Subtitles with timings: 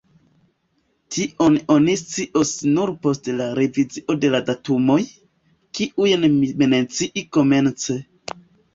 [1.17, 4.99] Tion oni scios nur post la revizio de la datumoj,
[5.81, 8.03] kiujn mi menciis komence.